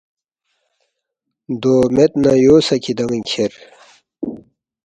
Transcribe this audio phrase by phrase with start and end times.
[1.61, 3.53] دو مید نہ یو سہ کِھدان٘ی کھیر